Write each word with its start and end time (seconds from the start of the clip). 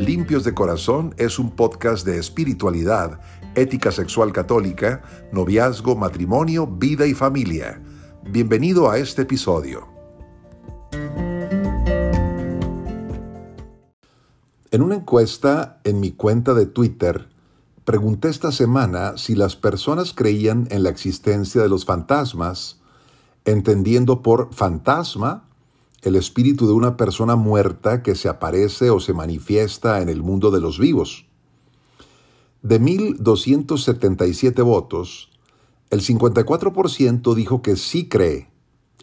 Limpios 0.00 0.44
de 0.44 0.54
Corazón 0.54 1.14
es 1.18 1.38
un 1.38 1.50
podcast 1.50 2.06
de 2.06 2.18
espiritualidad, 2.18 3.20
ética 3.54 3.92
sexual 3.92 4.32
católica, 4.32 5.02
noviazgo, 5.30 5.94
matrimonio, 5.94 6.66
vida 6.66 7.04
y 7.06 7.12
familia. 7.12 7.82
Bienvenido 8.22 8.90
a 8.90 8.96
este 8.96 9.22
episodio. 9.22 9.88
En 14.70 14.80
una 14.80 14.94
encuesta 14.94 15.82
en 15.84 16.00
mi 16.00 16.12
cuenta 16.12 16.54
de 16.54 16.64
Twitter, 16.64 17.28
pregunté 17.84 18.30
esta 18.30 18.52
semana 18.52 19.18
si 19.18 19.34
las 19.34 19.54
personas 19.54 20.14
creían 20.14 20.66
en 20.70 20.82
la 20.82 20.88
existencia 20.88 21.60
de 21.60 21.68
los 21.68 21.84
fantasmas, 21.84 22.80
entendiendo 23.44 24.22
por 24.22 24.54
fantasma 24.54 25.49
el 26.02 26.16
espíritu 26.16 26.66
de 26.66 26.72
una 26.72 26.96
persona 26.96 27.36
muerta 27.36 28.02
que 28.02 28.14
se 28.14 28.28
aparece 28.28 28.90
o 28.90 29.00
se 29.00 29.12
manifiesta 29.12 30.00
en 30.00 30.08
el 30.08 30.22
mundo 30.22 30.50
de 30.50 30.60
los 30.60 30.78
vivos. 30.78 31.26
De 32.62 32.80
1.277 32.80 34.64
votos, 34.64 35.30
el 35.90 36.02
54% 36.02 37.34
dijo 37.34 37.62
que 37.62 37.76
sí 37.76 38.08
cree, 38.08 38.48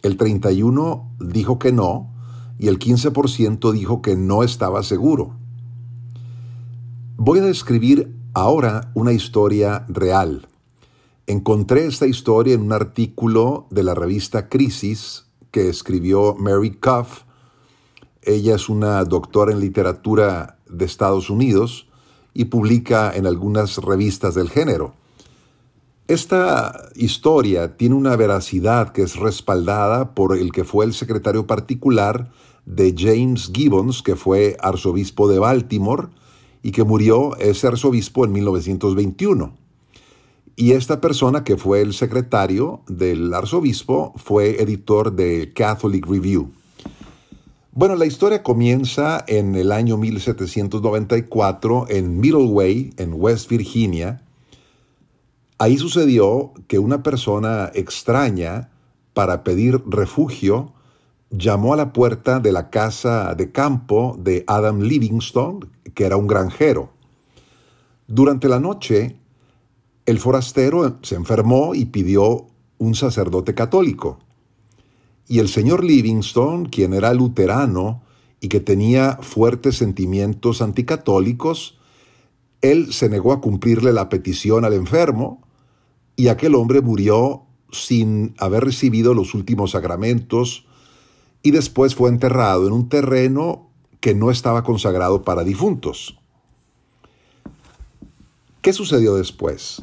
el 0.02 0.16
31% 0.16 1.08
dijo 1.20 1.58
que 1.58 1.72
no 1.72 2.14
y 2.58 2.68
el 2.68 2.78
15% 2.78 3.72
dijo 3.72 4.02
que 4.02 4.16
no 4.16 4.42
estaba 4.42 4.82
seguro. 4.82 5.36
Voy 7.16 7.40
a 7.40 7.42
describir 7.42 8.14
ahora 8.34 8.90
una 8.94 9.12
historia 9.12 9.84
real. 9.88 10.48
Encontré 11.26 11.86
esta 11.86 12.06
historia 12.06 12.54
en 12.54 12.62
un 12.62 12.72
artículo 12.72 13.66
de 13.70 13.82
la 13.82 13.94
revista 13.94 14.48
Crisis 14.48 15.27
que 15.58 15.68
escribió 15.68 16.36
Mary 16.38 16.70
Cuff. 16.70 17.22
Ella 18.22 18.54
es 18.54 18.68
una 18.68 19.02
doctora 19.02 19.50
en 19.50 19.58
literatura 19.58 20.56
de 20.70 20.84
Estados 20.84 21.30
Unidos 21.30 21.88
y 22.32 22.44
publica 22.44 23.10
en 23.12 23.26
algunas 23.26 23.78
revistas 23.78 24.36
del 24.36 24.50
género. 24.50 24.94
Esta 26.06 26.90
historia 26.94 27.76
tiene 27.76 27.96
una 27.96 28.14
veracidad 28.14 28.92
que 28.92 29.02
es 29.02 29.16
respaldada 29.16 30.14
por 30.14 30.38
el 30.38 30.52
que 30.52 30.62
fue 30.62 30.84
el 30.84 30.94
secretario 30.94 31.48
particular 31.48 32.30
de 32.64 32.94
James 32.96 33.50
Gibbons, 33.52 34.02
que 34.04 34.14
fue 34.14 34.56
arzobispo 34.60 35.26
de 35.28 35.40
Baltimore 35.40 36.06
y 36.62 36.70
que 36.70 36.84
murió 36.84 37.36
ese 37.38 37.66
arzobispo 37.66 38.24
en 38.24 38.30
1921. 38.30 39.57
Y 40.60 40.72
esta 40.72 41.00
persona 41.00 41.44
que 41.44 41.56
fue 41.56 41.82
el 41.82 41.94
secretario 41.94 42.80
del 42.88 43.32
arzobispo 43.32 44.12
fue 44.16 44.60
editor 44.60 45.12
de 45.12 45.52
Catholic 45.54 46.04
Review. 46.04 46.50
Bueno, 47.70 47.94
la 47.94 48.06
historia 48.06 48.42
comienza 48.42 49.24
en 49.28 49.54
el 49.54 49.70
año 49.70 49.96
1794 49.98 51.86
en 51.90 52.18
Middleway, 52.18 52.92
en 52.96 53.12
West 53.14 53.48
Virginia. 53.48 54.24
Ahí 55.58 55.78
sucedió 55.78 56.52
que 56.66 56.80
una 56.80 57.04
persona 57.04 57.70
extraña, 57.72 58.72
para 59.14 59.44
pedir 59.44 59.80
refugio, 59.86 60.72
llamó 61.30 61.72
a 61.72 61.76
la 61.76 61.92
puerta 61.92 62.40
de 62.40 62.50
la 62.50 62.68
casa 62.68 63.36
de 63.36 63.52
campo 63.52 64.16
de 64.18 64.42
Adam 64.48 64.80
Livingstone, 64.80 65.68
que 65.94 66.04
era 66.04 66.16
un 66.16 66.26
granjero. 66.26 66.90
Durante 68.08 68.48
la 68.48 68.58
noche, 68.58 69.17
el 70.08 70.18
forastero 70.20 70.96
se 71.02 71.16
enfermó 71.16 71.74
y 71.74 71.84
pidió 71.84 72.46
un 72.78 72.94
sacerdote 72.94 73.54
católico. 73.54 74.18
Y 75.26 75.38
el 75.38 75.50
señor 75.50 75.84
Livingstone, 75.84 76.70
quien 76.70 76.94
era 76.94 77.12
luterano 77.12 78.00
y 78.40 78.48
que 78.48 78.60
tenía 78.60 79.18
fuertes 79.20 79.76
sentimientos 79.76 80.62
anticatólicos, 80.62 81.78
él 82.62 82.94
se 82.94 83.10
negó 83.10 83.34
a 83.34 83.42
cumplirle 83.42 83.92
la 83.92 84.08
petición 84.08 84.64
al 84.64 84.72
enfermo 84.72 85.42
y 86.16 86.28
aquel 86.28 86.54
hombre 86.54 86.80
murió 86.80 87.42
sin 87.70 88.34
haber 88.38 88.64
recibido 88.64 89.12
los 89.12 89.34
últimos 89.34 89.72
sacramentos 89.72 90.64
y 91.42 91.50
después 91.50 91.94
fue 91.94 92.08
enterrado 92.08 92.66
en 92.66 92.72
un 92.72 92.88
terreno 92.88 93.68
que 94.00 94.14
no 94.14 94.30
estaba 94.30 94.64
consagrado 94.64 95.20
para 95.20 95.44
difuntos. 95.44 96.18
¿Qué 98.62 98.72
sucedió 98.72 99.14
después? 99.14 99.82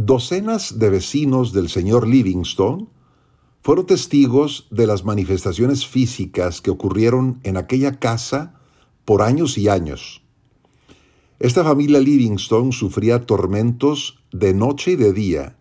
Docenas 0.00 0.78
de 0.78 0.90
vecinos 0.90 1.52
del 1.52 1.68
señor 1.68 2.06
Livingstone 2.06 2.86
fueron 3.62 3.84
testigos 3.84 4.68
de 4.70 4.86
las 4.86 5.04
manifestaciones 5.04 5.88
físicas 5.88 6.60
que 6.60 6.70
ocurrieron 6.70 7.40
en 7.42 7.56
aquella 7.56 7.98
casa 7.98 8.54
por 9.04 9.22
años 9.22 9.58
y 9.58 9.68
años. 9.68 10.22
Esta 11.40 11.64
familia 11.64 11.98
Livingstone 11.98 12.70
sufría 12.70 13.26
tormentos 13.26 14.20
de 14.30 14.54
noche 14.54 14.92
y 14.92 14.96
de 14.96 15.12
día 15.12 15.56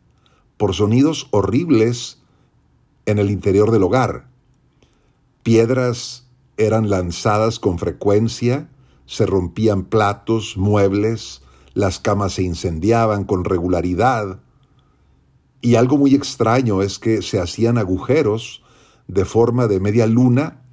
por 0.58 0.76
sonidos 0.76 1.30
horribles 1.32 2.22
en 3.08 3.18
el 3.18 3.32
interior 3.32 3.72
del 3.72 3.82
hogar. 3.82 4.30
Piedras 5.42 6.28
eran 6.58 6.92
lanzadas 6.92 7.58
con 7.58 7.80
frecuencia, 7.80 8.70
se 9.08 9.26
rompían 9.26 9.86
platos, 9.86 10.58
muebles, 10.58 11.42
las 11.78 12.00
camas 12.00 12.34
se 12.34 12.42
incendiaban 12.42 13.24
con 13.24 13.46
regularidad. 13.46 14.40
Y 15.62 15.76
algo 15.76 16.00
muy 16.00 16.16
extraño 16.16 16.82
es 16.82 16.98
que 16.98 17.22
se 17.22 17.40
hacían 17.40 17.78
agujeros 17.78 18.64
de 19.08 19.26
forma 19.26 19.68
de 19.68 19.80
media 19.80 20.08
luna, 20.08 20.64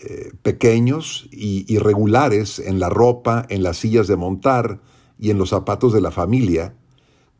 eh, 0.00 0.32
pequeños 0.42 1.28
y 1.32 1.64
irregulares 1.72 2.58
en 2.58 2.78
la 2.78 2.90
ropa, 2.90 3.46
en 3.48 3.62
las 3.62 3.78
sillas 3.78 4.06
de 4.06 4.16
montar 4.16 4.82
y 5.18 5.30
en 5.30 5.38
los 5.38 5.48
zapatos 5.48 5.94
de 5.94 6.02
la 6.02 6.10
familia, 6.10 6.74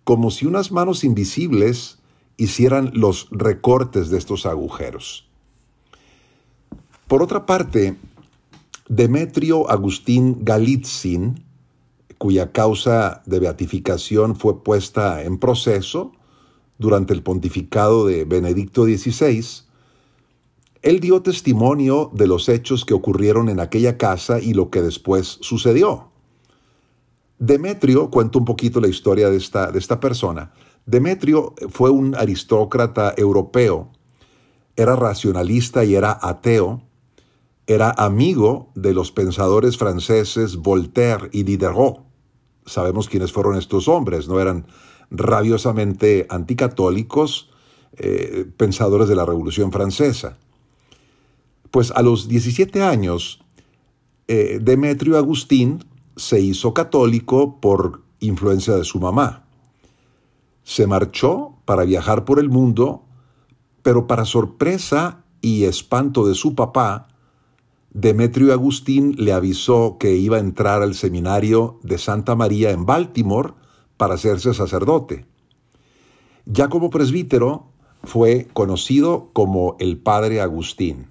como 0.04 0.30
si 0.30 0.46
unas 0.46 0.72
manos 0.72 1.04
invisibles 1.04 1.98
hicieran 2.38 2.90
los 2.94 3.28
recortes 3.30 4.08
de 4.08 4.16
estos 4.16 4.46
agujeros. 4.46 5.28
Por 7.06 7.22
otra 7.22 7.44
parte, 7.44 7.96
Demetrio 8.88 9.70
Agustín 9.70 10.38
Galitzin, 10.42 11.43
cuya 12.24 12.52
causa 12.52 13.22
de 13.26 13.38
beatificación 13.38 14.34
fue 14.34 14.64
puesta 14.64 15.22
en 15.24 15.36
proceso 15.36 16.12
durante 16.78 17.12
el 17.12 17.22
pontificado 17.22 18.06
de 18.06 18.24
Benedicto 18.24 18.84
XVI, 18.84 19.44
él 20.80 21.00
dio 21.00 21.20
testimonio 21.20 22.10
de 22.14 22.26
los 22.26 22.48
hechos 22.48 22.86
que 22.86 22.94
ocurrieron 22.94 23.50
en 23.50 23.60
aquella 23.60 23.98
casa 23.98 24.40
y 24.40 24.54
lo 24.54 24.70
que 24.70 24.80
después 24.80 25.36
sucedió. 25.42 26.12
Demetrio, 27.38 28.08
cuento 28.08 28.38
un 28.38 28.46
poquito 28.46 28.80
la 28.80 28.88
historia 28.88 29.28
de 29.28 29.36
esta, 29.36 29.70
de 29.70 29.78
esta 29.78 30.00
persona. 30.00 30.54
Demetrio 30.86 31.52
fue 31.68 31.90
un 31.90 32.14
aristócrata 32.14 33.12
europeo, 33.18 33.90
era 34.76 34.96
racionalista 34.96 35.84
y 35.84 35.94
era 35.94 36.18
ateo, 36.22 36.84
era 37.66 37.90
amigo 37.90 38.70
de 38.74 38.94
los 38.94 39.12
pensadores 39.12 39.76
franceses 39.76 40.56
Voltaire 40.56 41.28
y 41.30 41.42
Diderot. 41.42 42.03
Sabemos 42.66 43.08
quiénes 43.08 43.32
fueron 43.32 43.56
estos 43.56 43.88
hombres, 43.88 44.28
no 44.28 44.40
eran 44.40 44.66
rabiosamente 45.10 46.26
anticatólicos, 46.30 47.50
eh, 47.96 48.46
pensadores 48.56 49.08
de 49.08 49.16
la 49.16 49.24
Revolución 49.24 49.70
Francesa. 49.70 50.38
Pues 51.70 51.90
a 51.90 52.02
los 52.02 52.28
17 52.28 52.82
años, 52.82 53.44
eh, 54.26 54.58
Demetrio 54.60 55.18
Agustín 55.18 55.84
se 56.16 56.40
hizo 56.40 56.72
católico 56.74 57.60
por 57.60 58.02
influencia 58.20 58.74
de 58.74 58.84
su 58.84 59.00
mamá. 59.00 59.44
Se 60.62 60.86
marchó 60.86 61.56
para 61.64 61.84
viajar 61.84 62.24
por 62.24 62.38
el 62.38 62.48
mundo, 62.48 63.04
pero 63.82 64.06
para 64.06 64.24
sorpresa 64.24 65.24
y 65.40 65.64
espanto 65.64 66.26
de 66.26 66.34
su 66.34 66.54
papá, 66.54 67.08
Demetrio 67.94 68.52
Agustín 68.52 69.14
le 69.18 69.32
avisó 69.32 69.98
que 69.98 70.16
iba 70.16 70.38
a 70.38 70.40
entrar 70.40 70.82
al 70.82 70.96
seminario 70.96 71.78
de 71.84 71.96
Santa 71.96 72.34
María 72.34 72.72
en 72.72 72.86
Baltimore 72.86 73.52
para 73.96 74.14
hacerse 74.14 74.52
sacerdote. 74.52 75.26
Ya 76.44 76.68
como 76.68 76.90
presbítero 76.90 77.68
fue 78.02 78.48
conocido 78.52 79.30
como 79.32 79.76
el 79.78 79.96
Padre 79.96 80.40
Agustín. 80.40 81.06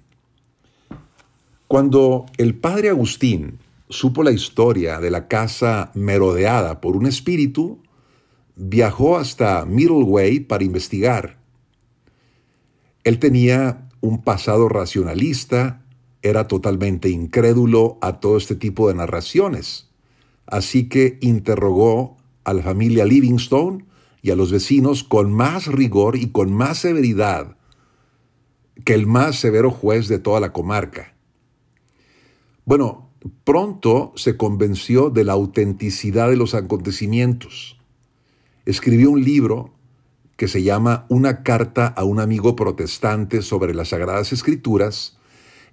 Cuando 1.68 2.26
el 2.36 2.54
Padre 2.54 2.90
Agustín 2.90 3.60
supo 3.88 4.22
la 4.22 4.32
historia 4.32 5.00
de 5.00 5.10
la 5.10 5.26
casa 5.26 5.90
merodeada 5.94 6.82
por 6.82 6.96
un 6.96 7.06
espíritu, 7.06 7.80
viajó 8.56 9.16
hasta 9.16 9.64
Middleway 9.64 10.40
para 10.40 10.64
investigar. 10.64 11.38
Él 13.04 13.18
tenía 13.18 13.88
un 14.02 14.22
pasado 14.22 14.68
racionalista 14.68 15.83
era 16.24 16.48
totalmente 16.48 17.10
incrédulo 17.10 17.98
a 18.00 18.18
todo 18.18 18.38
este 18.38 18.56
tipo 18.56 18.88
de 18.88 18.94
narraciones. 18.94 19.90
Así 20.46 20.88
que 20.88 21.18
interrogó 21.20 22.16
a 22.44 22.54
la 22.54 22.62
familia 22.62 23.04
Livingstone 23.04 23.84
y 24.22 24.30
a 24.30 24.36
los 24.36 24.50
vecinos 24.50 25.04
con 25.04 25.32
más 25.32 25.66
rigor 25.66 26.16
y 26.16 26.30
con 26.30 26.52
más 26.52 26.78
severidad 26.78 27.58
que 28.84 28.94
el 28.94 29.06
más 29.06 29.36
severo 29.36 29.70
juez 29.70 30.08
de 30.08 30.18
toda 30.18 30.40
la 30.40 30.52
comarca. 30.52 31.14
Bueno, 32.64 33.10
pronto 33.44 34.12
se 34.16 34.38
convenció 34.38 35.10
de 35.10 35.24
la 35.24 35.34
autenticidad 35.34 36.30
de 36.30 36.36
los 36.36 36.54
acontecimientos. 36.54 37.78
Escribió 38.64 39.10
un 39.10 39.22
libro 39.22 39.74
que 40.36 40.48
se 40.48 40.62
llama 40.62 41.04
Una 41.10 41.42
carta 41.42 41.86
a 41.86 42.04
un 42.04 42.18
amigo 42.18 42.56
protestante 42.56 43.42
sobre 43.42 43.74
las 43.74 43.90
Sagradas 43.90 44.32
Escrituras, 44.32 45.18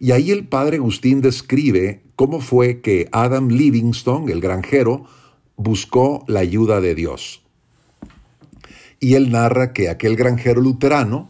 y 0.01 0.13
ahí 0.13 0.31
el 0.31 0.47
padre 0.47 0.77
Agustín 0.77 1.21
describe 1.21 2.01
cómo 2.15 2.41
fue 2.41 2.81
que 2.81 3.07
Adam 3.11 3.49
Livingstone, 3.49 4.31
el 4.31 4.41
granjero, 4.41 5.05
buscó 5.57 6.25
la 6.27 6.39
ayuda 6.39 6.81
de 6.81 6.95
Dios. 6.95 7.43
Y 8.99 9.13
él 9.13 9.31
narra 9.31 9.73
que 9.73 9.89
aquel 9.89 10.15
granjero 10.15 10.59
luterano 10.59 11.29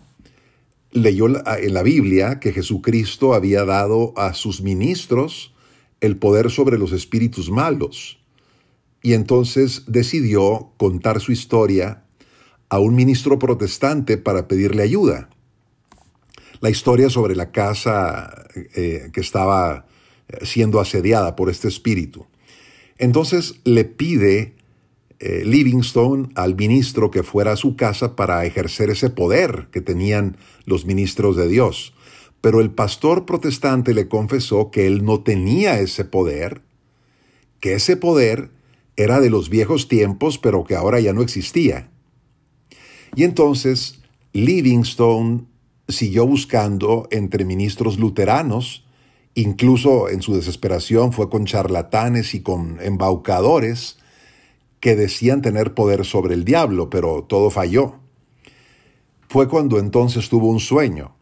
leyó 0.90 1.28
en 1.28 1.74
la 1.74 1.84
Biblia 1.84 2.40
que 2.40 2.54
Jesucristo 2.54 3.34
había 3.34 3.66
dado 3.66 4.14
a 4.16 4.34
sus 4.34 4.62
ministros 4.62 5.54
el 6.00 6.16
poder 6.16 6.50
sobre 6.50 6.78
los 6.78 6.94
espíritus 6.94 7.52
malos. 7.52 8.20
Y 9.04 9.16
entonces 9.16 9.84
decidió 9.88 10.72
contar 10.78 11.20
su 11.20 11.34
historia 11.34 12.06
a 12.70 12.80
un 12.80 12.96
ministro 12.96 13.38
protestante 13.38 14.18
para 14.18 14.48
pedirle 14.48 14.84
ayuda. 14.84 15.30
La 16.62 16.70
historia 16.70 17.10
sobre 17.10 17.36
la 17.36 17.52
casa 17.52 18.46
eh, 18.76 19.10
que 19.12 19.20
estaba 19.20 19.86
siendo 20.44 20.80
asediada 20.80 21.36
por 21.36 21.50
este 21.50 21.68
espíritu. 21.68 22.26
Entonces 22.98 23.60
le 23.66 23.84
pide 23.84 24.56
eh, 25.20 25.44
Livingstone 25.46 26.30
al 26.34 26.56
ministro 26.56 27.12
que 27.12 27.22
fuera 27.22 27.52
a 27.52 27.56
su 27.56 27.76
casa 27.76 28.16
para 28.16 28.44
ejercer 28.46 28.90
ese 28.90 29.12
poder 29.12 29.68
que 29.72 29.80
tenían 29.80 30.38
los 30.66 30.86
ministros 30.86 31.36
de 31.36 31.48
Dios. 31.48 31.94
Pero 32.42 32.60
el 32.60 32.72
pastor 32.72 33.28
protestante 33.28 33.94
le 33.94 34.08
confesó 34.08 34.72
que 34.72 34.88
él 34.88 35.06
no 35.06 35.22
tenía 35.22 35.80
ese 35.80 36.06
poder, 36.06 36.64
que 37.60 37.74
ese 37.74 37.98
poder 37.98 38.50
era 38.96 39.20
de 39.20 39.30
los 39.30 39.50
viejos 39.50 39.88
tiempos, 39.88 40.40
pero 40.40 40.64
que 40.64 40.76
ahora 40.76 41.00
ya 41.00 41.14
no 41.14 41.22
existía. 41.22 41.92
Y 43.16 43.24
entonces 43.24 44.02
Livingstone 44.34 45.46
siguió 45.92 46.26
buscando 46.26 47.08
entre 47.12 47.46
ministros 47.46 48.00
luteranos, 48.00 48.86
incluso 49.36 50.10
en 50.10 50.22
su 50.22 50.36
desesperación 50.36 51.14
fue 51.14 51.30
con 51.30 51.46
charlatanes 51.46 52.34
y 52.34 52.42
con 52.42 52.80
embaucadores 52.82 53.98
que 54.80 54.96
decían 54.96 55.42
tener 55.42 55.74
poder 55.74 56.06
sobre 56.06 56.34
el 56.34 56.44
diablo, 56.44 56.90
pero 56.90 57.24
todo 57.24 57.50
falló. 57.50 57.96
Fue 59.30 59.48
cuando 59.48 59.80
entonces 59.80 60.28
tuvo 60.28 60.50
un 60.50 60.60
sueño. 60.60 61.16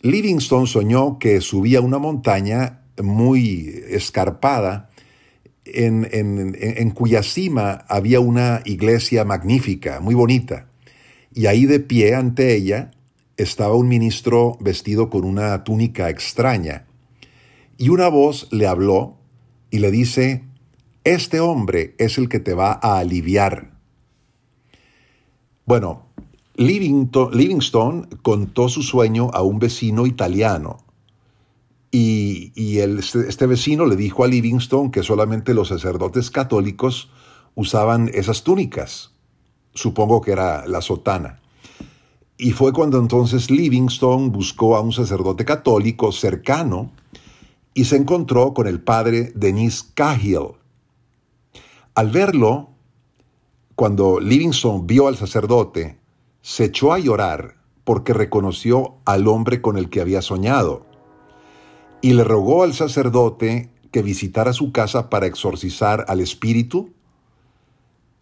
Livingstone 0.00 0.66
soñó 0.66 1.18
que 1.18 1.40
subía 1.40 1.80
una 1.80 1.98
montaña 1.98 2.82
muy 3.02 3.82
escarpada 3.88 4.90
en, 5.64 6.90
cuya 6.90 7.22
cima 7.22 7.84
había 7.88 8.20
una 8.20 8.62
iglesia 8.64 9.24
magnífica, 9.24 10.00
muy 10.00 10.14
bonita, 10.14 10.68
y 11.34 11.46
ahí 11.46 11.66
de 11.66 11.80
pie 11.80 12.14
ante 12.14 12.54
ella 12.54 12.92
estaba 13.36 13.74
un 13.74 13.88
ministro 13.88 14.56
vestido 14.60 15.10
con 15.10 15.24
una 15.24 15.64
túnica 15.64 16.08
extraña, 16.10 16.86
y 17.78 17.90
una 17.90 18.08
voz 18.08 18.48
le 18.50 18.66
habló 18.66 19.18
y 19.70 19.78
le 19.80 19.90
dice, 19.90 20.44
este 21.04 21.40
hombre 21.40 21.94
es 21.98 22.18
el 22.18 22.28
que 22.28 22.40
te 22.40 22.54
va 22.54 22.78
a 22.82 22.98
aliviar. 22.98 23.78
Bueno, 25.66 26.06
Livingstone 26.56 28.08
contó 28.22 28.68
su 28.68 28.82
sueño 28.82 29.30
a 29.32 29.42
un 29.42 29.58
vecino 29.58 30.06
italiano 30.06 30.78
y, 31.90 32.78
este, 32.78 33.28
este 33.28 33.46
vecino 33.46 33.86
le 33.86 33.96
dijo 33.96 34.24
a 34.24 34.28
Livingstone 34.28 34.90
que 34.90 35.02
solamente 35.02 35.54
los 35.54 35.68
sacerdotes 35.68 36.30
católicos 36.30 37.10
usaban 37.54 38.10
esas 38.12 38.42
túnicas. 38.42 39.12
Supongo 39.74 40.20
que 40.20 40.32
era 40.32 40.66
la 40.66 40.80
sotana. 40.80 41.40
Y 42.38 42.52
fue 42.52 42.72
cuando 42.72 42.98
entonces 42.98 43.50
Livingstone 43.50 44.28
buscó 44.28 44.76
a 44.76 44.80
un 44.80 44.92
sacerdote 44.92 45.44
católico 45.44 46.12
cercano 46.12 46.92
y 47.72 47.86
se 47.86 47.96
encontró 47.96 48.52
con 48.52 48.66
el 48.66 48.80
padre 48.82 49.32
Denis 49.34 49.82
Cahill. 49.94 50.52
Al 51.94 52.10
verlo, 52.10 52.70
cuando 53.74 54.20
Livingstone 54.20 54.82
vio 54.84 55.08
al 55.08 55.16
sacerdote, 55.16 55.98
se 56.42 56.64
echó 56.64 56.92
a 56.92 56.98
llorar 56.98 57.56
porque 57.84 58.12
reconoció 58.12 58.96
al 59.04 59.28
hombre 59.28 59.62
con 59.62 59.78
el 59.78 59.88
que 59.88 60.00
había 60.00 60.20
soñado 60.20 60.86
y 62.02 62.12
le 62.12 62.24
rogó 62.24 62.62
al 62.62 62.74
sacerdote 62.74 63.70
que 63.90 64.02
visitara 64.02 64.52
su 64.52 64.72
casa 64.72 65.08
para 65.08 65.26
exorcizar 65.26 66.04
al 66.08 66.20
espíritu. 66.20 66.90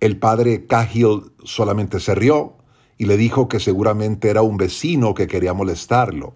El 0.00 0.18
padre 0.18 0.66
Cahill 0.66 1.32
solamente 1.42 1.98
se 1.98 2.14
rió 2.14 2.54
y 2.98 3.06
le 3.06 3.16
dijo 3.16 3.48
que 3.48 3.60
seguramente 3.60 4.30
era 4.30 4.42
un 4.42 4.56
vecino 4.56 5.14
que 5.14 5.26
quería 5.26 5.52
molestarlo. 5.52 6.34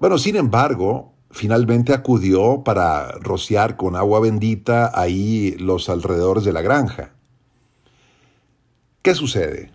Bueno, 0.00 0.18
sin 0.18 0.36
embargo, 0.36 1.12
finalmente 1.30 1.92
acudió 1.94 2.62
para 2.64 3.12
rociar 3.12 3.76
con 3.76 3.96
agua 3.96 4.20
bendita 4.20 4.90
ahí 4.94 5.56
los 5.58 5.88
alrededores 5.88 6.44
de 6.44 6.52
la 6.52 6.60
granja. 6.60 7.12
¿Qué 9.02 9.14
sucede? 9.14 9.70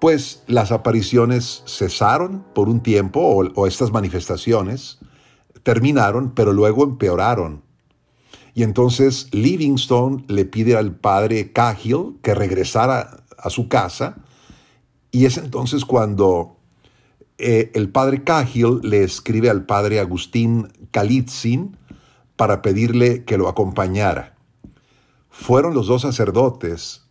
Pues 0.00 0.42
las 0.46 0.72
apariciones 0.72 1.62
cesaron 1.66 2.44
por 2.54 2.68
un 2.68 2.80
tiempo, 2.80 3.20
o, 3.20 3.44
o 3.54 3.66
estas 3.66 3.92
manifestaciones, 3.92 4.98
terminaron, 5.62 6.32
pero 6.32 6.52
luego 6.52 6.84
empeoraron. 6.84 7.62
Y 8.54 8.62
entonces 8.62 9.28
Livingstone 9.32 10.24
le 10.28 10.44
pide 10.44 10.76
al 10.76 10.94
padre 10.94 11.52
Cahill 11.52 12.18
que 12.22 12.34
regresara 12.34 13.24
a 13.36 13.50
su 13.50 13.68
casa, 13.68 14.16
y 15.10 15.26
es 15.26 15.38
entonces 15.38 15.84
cuando 15.84 16.56
eh, 17.38 17.70
el 17.74 17.90
padre 17.90 18.24
Cahill 18.24 18.80
le 18.82 19.02
escribe 19.02 19.50
al 19.50 19.66
padre 19.66 20.00
Agustín 20.00 20.72
Kalitzin 20.90 21.76
para 22.36 22.62
pedirle 22.62 23.24
que 23.24 23.38
lo 23.38 23.48
acompañara. 23.48 24.36
Fueron 25.28 25.74
los 25.74 25.86
dos 25.86 26.02
sacerdotes 26.02 27.06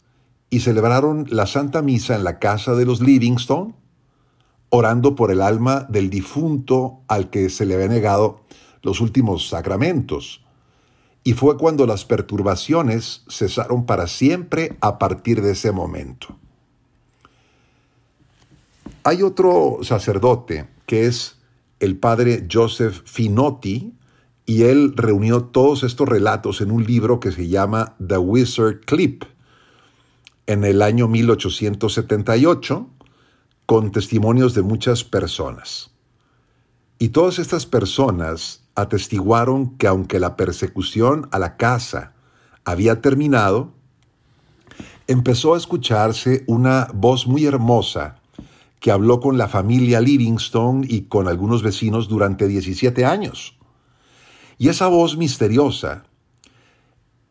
y 0.50 0.62
celebraron 0.62 1.26
la 1.30 1.46
Santa 1.46 1.82
Misa 1.82 2.16
en 2.16 2.24
la 2.24 2.40
casa 2.40 2.74
de 2.76 2.86
los 2.86 3.02
Livingstone, 3.02 3.76
orando 4.70 5.16
por 5.16 5.32
el 5.32 5.42
alma 5.42 5.86
del 5.90 6.10
difunto 6.10 7.02
al 7.08 7.30
que 7.30 7.50
se 7.50 7.66
le 7.66 7.76
había 7.76 7.88
negado 7.88 8.42
los 8.82 9.02
últimos 9.02 9.50
sacramentos. 9.50 10.44
Y 11.24 11.34
fue 11.34 11.58
cuando 11.58 11.86
las 11.88 12.06
perturbaciones 12.06 13.24
cesaron 13.30 13.86
para 13.86 14.08
siempre 14.08 14.78
a 14.82 15.00
partir 15.00 15.42
de 15.42 15.52
ese 15.52 15.72
momento. 15.72 16.38
Hay 19.08 19.22
otro 19.22 19.78
sacerdote 19.84 20.68
que 20.88 21.06
es 21.06 21.38
el 21.80 21.96
padre 21.96 22.48
Joseph 22.52 23.04
Finotti, 23.06 23.94
y 24.48 24.64
él 24.64 24.94
reunió 24.96 25.44
todos 25.44 25.84
estos 25.84 26.10
relatos 26.10 26.60
en 26.60 26.72
un 26.72 26.84
libro 26.84 27.20
que 27.20 27.32
se 27.32 27.48
llama 27.48 27.96
The 28.06 28.18
Wizard 28.18 28.80
Clip 28.82 29.24
en 30.48 30.64
el 30.64 30.82
año 30.82 31.08
1878 31.08 32.88
con 33.68 33.92
testimonios 33.92 34.56
de 34.56 34.64
muchas 34.64 35.04
personas. 35.04 35.92
Y 36.98 37.10
todas 37.10 37.38
estas 37.38 37.68
personas 37.68 38.64
atestiguaron 38.74 39.78
que 39.78 39.86
aunque 39.86 40.20
la 40.20 40.36
persecución 40.36 41.30
a 41.32 41.38
la 41.38 41.58
casa 41.58 42.14
había 42.64 43.02
terminado, 43.02 43.72
empezó 45.06 45.54
a 45.54 45.58
escucharse 45.58 46.44
una 46.48 46.88
voz 46.92 47.28
muy 47.28 47.46
hermosa 47.46 48.20
que 48.80 48.92
habló 48.92 49.20
con 49.20 49.38
la 49.38 49.48
familia 49.48 50.02
Livingstone 50.02 50.86
y 50.90 51.04
con 51.04 51.28
algunos 51.28 51.64
vecinos 51.64 52.08
durante 52.08 52.48
17 52.48 53.06
años. 53.06 53.58
Y 54.58 54.70
esa 54.70 54.88
voz 54.88 55.18
misteriosa 55.18 56.06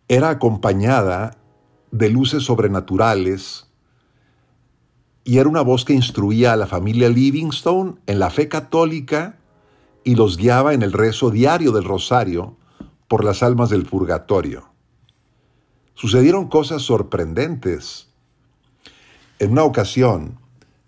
era 0.09 0.31
acompañada 0.31 1.39
de 1.91 2.11
luces 2.11 2.43
sobrenaturales 2.43 3.69
y 5.25 5.39
era 5.39 5.49
una 5.49 5.63
voz 5.63 5.85
que 5.85 5.95
instruía 5.95 6.53
a 6.53 6.57
la 6.57 6.67
familia 6.67 7.09
Livingstone 7.09 7.95
en 8.07 8.19
la 8.19 8.31
fe 8.31 8.49
católica 8.49 9.39
y 10.05 10.17
los 10.17 10.37
guiaba 10.37 10.75
en 10.75 10.83
el 10.83 10.93
rezo 10.93 11.31
diario 11.31 11.73
del 11.73 11.85
rosario 11.85 12.59
por 13.09 13.25
las 13.25 13.43
almas 13.43 13.71
del 13.71 13.85
purgatorio. 13.85 14.69
Sucedieron 15.95 16.49
cosas 16.49 16.83
sorprendentes. 16.83 18.09
En 19.39 19.53
una 19.53 19.65
ocasión, 19.65 20.39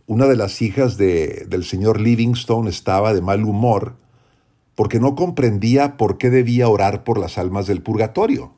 una 0.06 0.26
de 0.26 0.36
las 0.36 0.62
hijas 0.62 0.96
del 0.96 1.64
señor 1.64 2.00
Livingstone 2.00 2.70
estaba 2.70 3.12
de 3.12 3.20
mal 3.20 3.44
humor 3.44 3.96
porque 4.76 5.00
no 5.00 5.14
comprendía 5.14 5.96
por 5.96 6.18
qué 6.18 6.30
debía 6.30 6.68
orar 6.68 7.02
por 7.02 7.18
las 7.18 7.38
almas 7.38 7.66
del 7.66 7.82
purgatorio. 7.82 8.54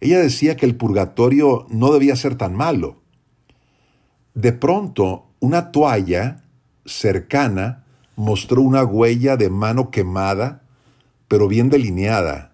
Ella 0.00 0.20
decía 0.20 0.54
que 0.56 0.66
el 0.66 0.76
purgatorio 0.76 1.66
no 1.70 1.92
debía 1.92 2.14
ser 2.14 2.36
tan 2.36 2.54
malo. 2.54 3.00
De 4.34 4.52
pronto, 4.52 5.26
una 5.40 5.72
toalla 5.72 6.44
cercana 6.84 7.84
mostró 8.14 8.60
una 8.60 8.84
huella 8.84 9.36
de 9.36 9.48
mano 9.48 9.90
quemada, 9.90 10.62
pero 11.26 11.48
bien 11.48 11.70
delineada, 11.70 12.52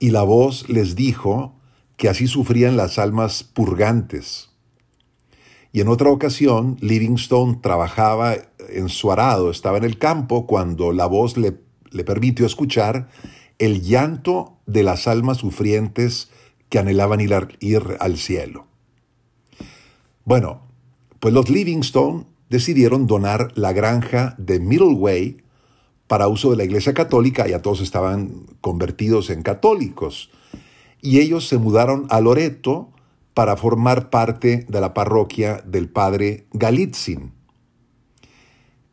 y 0.00 0.10
la 0.10 0.22
voz 0.22 0.68
les 0.68 0.96
dijo 0.96 1.54
que 1.96 2.08
así 2.08 2.26
sufrían 2.26 2.76
las 2.76 2.98
almas 2.98 3.44
purgantes. 3.44 4.47
Y 5.78 5.80
en 5.80 5.86
otra 5.86 6.10
ocasión, 6.10 6.76
Livingstone 6.80 7.60
trabajaba 7.62 8.34
en 8.68 8.88
su 8.88 9.12
arado, 9.12 9.48
estaba 9.48 9.78
en 9.78 9.84
el 9.84 9.96
campo, 9.96 10.44
cuando 10.44 10.90
la 10.90 11.06
voz 11.06 11.36
le, 11.36 11.60
le 11.92 12.02
permitió 12.02 12.46
escuchar 12.46 13.08
el 13.60 13.80
llanto 13.80 14.56
de 14.66 14.82
las 14.82 15.06
almas 15.06 15.36
sufrientes 15.36 16.30
que 16.68 16.80
anhelaban 16.80 17.20
ir, 17.20 17.30
ir 17.60 17.96
al 18.00 18.16
cielo. 18.16 18.66
Bueno, 20.24 20.62
pues 21.20 21.32
los 21.32 21.48
Livingstone 21.48 22.24
decidieron 22.50 23.06
donar 23.06 23.52
la 23.54 23.72
granja 23.72 24.34
de 24.36 24.58
Middleway 24.58 25.36
para 26.08 26.26
uso 26.26 26.50
de 26.50 26.56
la 26.56 26.64
Iglesia 26.64 26.92
Católica, 26.92 27.46
ya 27.46 27.62
todos 27.62 27.82
estaban 27.82 28.48
convertidos 28.60 29.30
en 29.30 29.42
católicos, 29.42 30.30
y 31.00 31.20
ellos 31.20 31.46
se 31.46 31.58
mudaron 31.58 32.08
a 32.10 32.20
Loreto 32.20 32.90
para 33.38 33.56
formar 33.56 34.10
parte 34.10 34.66
de 34.68 34.80
la 34.80 34.94
parroquia 34.94 35.62
del 35.64 35.88
padre 35.88 36.48
Galitzin. 36.54 37.34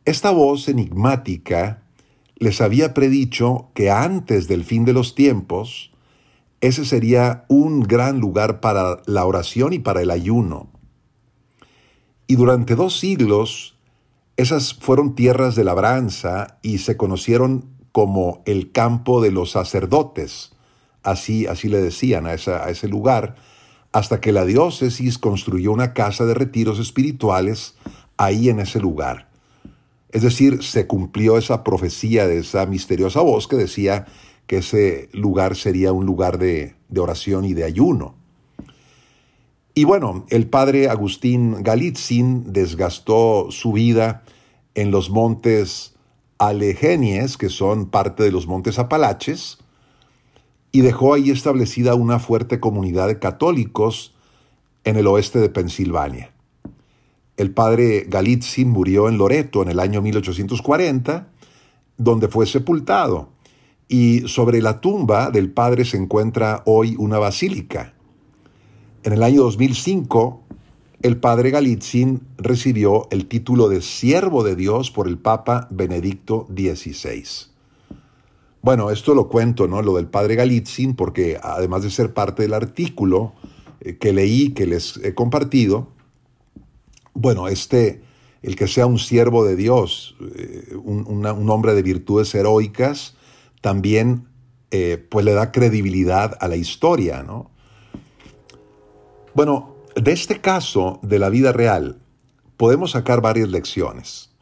Esta 0.04 0.30
voz 0.30 0.68
enigmática 0.68 1.82
les 2.36 2.60
había 2.60 2.94
predicho 2.94 3.72
que 3.74 3.90
antes 3.90 4.46
del 4.46 4.62
fin 4.62 4.84
de 4.84 4.92
los 4.92 5.16
tiempos, 5.16 5.90
ese 6.60 6.84
sería 6.84 7.44
un 7.48 7.80
gran 7.80 8.20
lugar 8.20 8.60
para 8.60 9.02
la 9.06 9.26
oración 9.26 9.72
y 9.72 9.80
para 9.80 10.00
el 10.00 10.12
ayuno. 10.12 10.70
Y 12.28 12.36
durante 12.36 12.76
dos 12.76 13.00
siglos, 13.00 13.76
esas 14.36 14.74
fueron 14.74 15.16
tierras 15.16 15.56
de 15.56 15.64
labranza 15.64 16.58
y 16.62 16.78
se 16.78 16.96
conocieron 16.96 17.64
como 17.90 18.44
el 18.46 18.70
campo 18.70 19.20
de 19.20 19.32
los 19.32 19.50
sacerdotes. 19.50 20.52
Así, 21.02 21.48
así 21.48 21.68
le 21.68 21.82
decían 21.82 22.28
a, 22.28 22.30
a 22.30 22.70
ese 22.70 22.86
lugar, 22.86 23.34
hasta 23.96 24.20
que 24.20 24.30
la 24.30 24.44
diócesis 24.44 25.16
construyó 25.16 25.72
una 25.72 25.94
casa 25.94 26.26
de 26.26 26.34
retiros 26.34 26.78
espirituales 26.78 27.76
ahí 28.18 28.50
en 28.50 28.60
ese 28.60 28.78
lugar. 28.78 29.30
Es 30.10 30.20
decir, 30.20 30.62
se 30.62 30.86
cumplió 30.86 31.38
esa 31.38 31.64
profecía 31.64 32.26
de 32.26 32.40
esa 32.40 32.66
misteriosa 32.66 33.22
voz 33.22 33.48
que 33.48 33.56
decía 33.56 34.04
que 34.46 34.58
ese 34.58 35.08
lugar 35.14 35.56
sería 35.56 35.94
un 35.94 36.04
lugar 36.04 36.36
de, 36.36 36.74
oración 36.94 37.46
y 37.46 37.54
de 37.54 37.64
ayuno. 37.64 38.16
Y 39.72 39.84
bueno, 39.84 40.26
el 40.28 40.46
padre 40.46 40.90
Agustín 40.90 41.62
Galitzin 41.62 42.52
desgastó 42.52 43.46
su 43.50 43.72
vida 43.72 44.24
en 44.74 44.90
los 44.90 45.08
montes 45.08 45.94
Alegenies, 46.36 47.38
que 47.38 47.48
son 47.48 47.86
parte 47.88 48.24
de 48.24 48.30
los 48.30 48.46
montes 48.46 48.78
Apalaches, 48.78 49.56
y 50.76 50.82
dejó 50.82 51.14
ahí 51.14 51.30
establecida 51.30 51.94
una 51.94 52.18
fuerte 52.18 52.60
comunidad 52.60 53.06
de 53.06 53.18
católicos 53.18 54.12
en 54.84 54.96
el 54.96 55.06
oeste 55.06 55.38
de 55.38 55.48
Pensilvania. 55.48 56.32
El 57.38 57.50
padre 57.52 58.04
Galitzin 58.06 58.68
murió 58.68 59.08
en 59.08 59.16
Loreto 59.16 59.62
en 59.62 59.70
el 59.70 59.80
año 59.80 60.02
1840, 60.02 61.28
donde 61.96 62.28
fue 62.28 62.44
sepultado, 62.44 63.30
y 63.88 64.28
sobre 64.28 64.60
la 64.60 64.82
tumba 64.82 65.30
del 65.30 65.50
padre 65.50 65.86
se 65.86 65.96
encuentra 65.96 66.62
hoy 66.66 66.94
una 66.98 67.16
basílica. 67.18 67.94
En 69.02 69.14
el 69.14 69.22
año 69.22 69.44
2005, 69.44 70.42
el 71.00 71.16
padre 71.16 71.52
Galitzin 71.52 72.20
recibió 72.36 73.08
el 73.10 73.28
título 73.28 73.70
de 73.70 73.80
siervo 73.80 74.44
de 74.44 74.56
Dios 74.56 74.90
por 74.90 75.08
el 75.08 75.16
Papa 75.16 75.68
Benedicto 75.70 76.46
XVI. 76.54 77.55
Bueno, 78.66 78.90
esto 78.90 79.14
lo 79.14 79.28
cuento, 79.28 79.68
¿no? 79.68 79.80
Lo 79.80 79.94
del 79.94 80.08
padre 80.08 80.34
Galitzin, 80.34 80.96
porque 80.96 81.38
además 81.40 81.84
de 81.84 81.90
ser 81.92 82.12
parte 82.12 82.42
del 82.42 82.52
artículo 82.52 83.32
eh, 83.78 83.96
que 83.96 84.12
leí, 84.12 84.54
que 84.54 84.66
les 84.66 84.96
he 85.04 85.14
compartido, 85.14 85.92
bueno, 87.14 87.46
este, 87.46 88.02
el 88.42 88.56
que 88.56 88.66
sea 88.66 88.86
un 88.86 88.98
siervo 88.98 89.44
de 89.44 89.54
Dios, 89.54 90.16
eh, 90.34 90.74
un, 90.82 91.48
hombre 91.48 91.74
de 91.74 91.82
virtudes 91.82 92.34
heroicas, 92.34 93.14
también 93.60 94.26
eh, 94.72 94.98
pues 95.10 95.24
le 95.24 95.34
da 95.34 95.52
credibilidad 95.52 96.36
a 96.40 96.48
la 96.48 96.56
historia, 96.56 97.22
¿no? 97.22 97.52
Bueno, 99.32 99.76
de 99.94 100.10
este 100.10 100.40
caso 100.40 100.98
de 101.04 101.20
la 101.20 101.28
vida 101.28 101.52
real 101.52 102.00
podemos 102.56 102.90
sacar 102.90 103.20
varias 103.20 103.48
lecciones. 103.48 104.35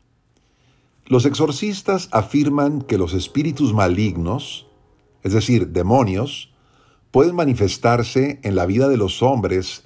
Los 1.07 1.27
exorcistas 1.27 2.09
afirman 2.13 2.81
que 2.81 2.97
los 2.97 3.13
espíritus 3.13 3.75
malignos, 3.75 4.67
es 5.23 5.35
decir, 5.35 5.69
demonios, 5.69 6.53
pueden 7.11 7.37
manifestarse 7.37 8.41
en 8.43 8.57
la 8.57 8.65
vida 8.65 8.89
de 8.89 8.97
los 8.97 9.23
hombres 9.23 9.85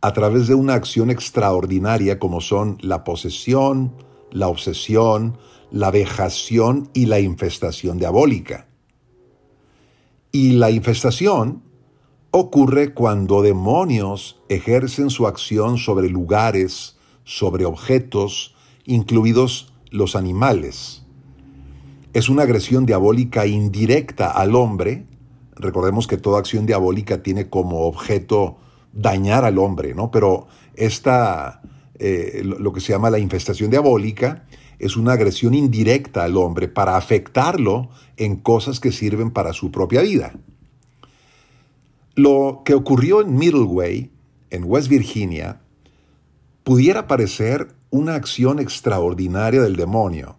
a 0.00 0.12
través 0.12 0.46
de 0.46 0.54
una 0.54 0.74
acción 0.74 1.10
extraordinaria 1.10 2.20
como 2.20 2.40
son 2.40 2.78
la 2.82 3.02
posesión, 3.02 3.92
la 4.30 4.46
obsesión, 4.46 5.38
la 5.72 5.90
vejación 5.90 6.88
y 6.94 7.06
la 7.06 7.18
infestación 7.18 7.98
diabólica. 7.98 8.68
Y 10.30 10.52
la 10.52 10.70
infestación 10.70 11.64
ocurre 12.30 12.94
cuando 12.94 13.42
demonios 13.42 14.40
ejercen 14.48 15.10
su 15.10 15.26
acción 15.26 15.78
sobre 15.78 16.08
lugares, 16.08 16.96
sobre 17.24 17.64
objetos, 17.64 18.54
incluidos 18.84 19.69
los 19.90 20.16
animales. 20.16 21.02
Es 22.12 22.28
una 22.28 22.42
agresión 22.42 22.86
diabólica 22.86 23.46
indirecta 23.46 24.30
al 24.30 24.54
hombre. 24.56 25.06
Recordemos 25.54 26.06
que 26.06 26.16
toda 26.16 26.38
acción 26.38 26.66
diabólica 26.66 27.22
tiene 27.22 27.48
como 27.48 27.82
objeto 27.82 28.56
dañar 28.92 29.44
al 29.44 29.58
hombre, 29.58 29.94
¿no? 29.94 30.10
Pero 30.10 30.48
esta, 30.74 31.62
eh, 31.98 32.42
lo 32.44 32.72
que 32.72 32.80
se 32.80 32.92
llama 32.92 33.10
la 33.10 33.18
infestación 33.18 33.70
diabólica, 33.70 34.46
es 34.80 34.96
una 34.96 35.12
agresión 35.12 35.54
indirecta 35.54 36.24
al 36.24 36.36
hombre 36.36 36.66
para 36.66 36.96
afectarlo 36.96 37.90
en 38.16 38.36
cosas 38.36 38.80
que 38.80 38.92
sirven 38.92 39.30
para 39.30 39.52
su 39.52 39.70
propia 39.70 40.00
vida. 40.00 40.32
Lo 42.14 42.62
que 42.64 42.74
ocurrió 42.74 43.20
en 43.20 43.36
Middleway, 43.36 44.10
en 44.50 44.64
West 44.64 44.88
Virginia, 44.88 45.60
pudiera 46.64 47.06
parecer 47.06 47.74
una 47.90 48.14
acción 48.14 48.58
extraordinaria 48.58 49.60
del 49.60 49.76
demonio. 49.76 50.36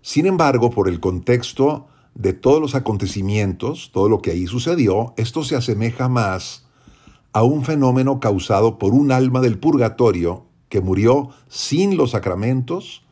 Sin 0.00 0.26
embargo, 0.26 0.70
por 0.70 0.88
el 0.88 1.00
contexto 1.00 1.88
de 2.14 2.32
todos 2.32 2.60
los 2.60 2.74
acontecimientos, 2.74 3.90
todo 3.92 4.08
lo 4.08 4.22
que 4.22 4.30
ahí 4.30 4.46
sucedió, 4.46 5.14
esto 5.16 5.44
se 5.44 5.56
asemeja 5.56 6.08
más 6.08 6.66
a 7.32 7.42
un 7.42 7.64
fenómeno 7.64 8.20
causado 8.20 8.78
por 8.78 8.94
un 8.94 9.12
alma 9.12 9.40
del 9.40 9.58
purgatorio 9.58 10.46
que 10.68 10.80
murió 10.80 11.30
sin 11.48 11.96
los 11.96 12.12
sacramentos 12.12 13.04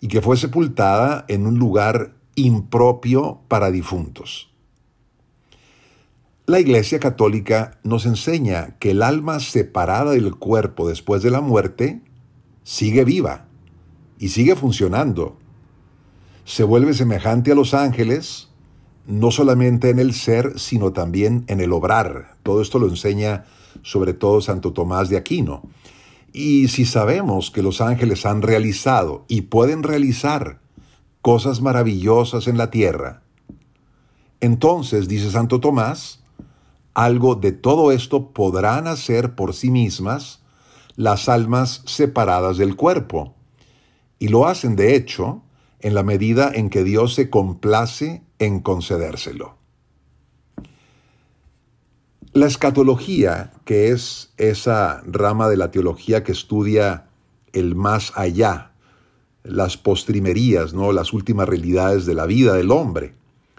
y 0.00 0.08
que 0.08 0.22
fue 0.22 0.36
sepultada 0.36 1.24
en 1.28 1.46
un 1.46 1.58
lugar 1.58 2.14
impropio 2.34 3.40
para 3.48 3.70
difuntos. 3.70 4.48
La 6.46 6.60
Iglesia 6.60 6.98
Católica 6.98 7.78
nos 7.82 8.06
enseña 8.06 8.76
que 8.78 8.92
el 8.92 9.02
alma 9.02 9.38
separada 9.40 10.12
del 10.12 10.34
cuerpo 10.36 10.88
después 10.88 11.22
de 11.22 11.30
la 11.30 11.42
muerte 11.42 12.00
sigue 12.68 13.02
viva 13.02 13.46
y 14.18 14.28
sigue 14.28 14.54
funcionando. 14.54 15.38
Se 16.44 16.64
vuelve 16.64 16.92
semejante 16.92 17.52
a 17.52 17.54
los 17.54 17.72
ángeles, 17.72 18.50
no 19.06 19.30
solamente 19.30 19.88
en 19.88 19.98
el 19.98 20.12
ser, 20.12 20.58
sino 20.58 20.92
también 20.92 21.44
en 21.46 21.62
el 21.62 21.72
obrar. 21.72 22.36
Todo 22.42 22.60
esto 22.60 22.78
lo 22.78 22.88
enseña 22.88 23.46
sobre 23.82 24.12
todo 24.12 24.42
Santo 24.42 24.74
Tomás 24.74 25.08
de 25.08 25.16
Aquino. 25.16 25.62
Y 26.34 26.68
si 26.68 26.84
sabemos 26.84 27.50
que 27.50 27.62
los 27.62 27.80
ángeles 27.80 28.26
han 28.26 28.42
realizado 28.42 29.24
y 29.28 29.42
pueden 29.42 29.82
realizar 29.82 30.60
cosas 31.22 31.62
maravillosas 31.62 32.48
en 32.48 32.58
la 32.58 32.70
tierra, 32.70 33.22
entonces, 34.40 35.08
dice 35.08 35.30
Santo 35.30 35.58
Tomás, 35.58 36.22
algo 36.92 37.34
de 37.34 37.52
todo 37.52 37.92
esto 37.92 38.32
podrán 38.32 38.86
hacer 38.88 39.34
por 39.34 39.54
sí 39.54 39.70
mismas 39.70 40.42
las 40.98 41.28
almas 41.28 41.82
separadas 41.86 42.58
del 42.58 42.74
cuerpo. 42.74 43.36
Y 44.18 44.28
lo 44.28 44.48
hacen, 44.48 44.74
de 44.74 44.96
hecho, 44.96 45.42
en 45.78 45.94
la 45.94 46.02
medida 46.02 46.50
en 46.52 46.70
que 46.70 46.82
Dios 46.82 47.14
se 47.14 47.30
complace 47.30 48.24
en 48.40 48.58
concedérselo. 48.58 49.56
La 52.32 52.46
escatología, 52.46 53.52
que 53.64 53.92
es 53.92 54.32
esa 54.38 55.00
rama 55.06 55.48
de 55.48 55.56
la 55.56 55.70
teología 55.70 56.24
que 56.24 56.32
estudia 56.32 57.06
el 57.52 57.76
más 57.76 58.12
allá, 58.16 58.72
las 59.44 59.76
postrimerías, 59.76 60.74
¿no? 60.74 60.90
las 60.90 61.12
últimas 61.12 61.48
realidades 61.48 62.06
de 62.06 62.14
la 62.14 62.26
vida 62.26 62.54
del 62.54 62.72
hombre, 62.72 63.14